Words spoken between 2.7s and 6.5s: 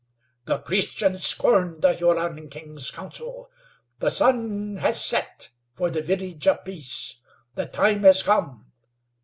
counsel. The sun has set for the Village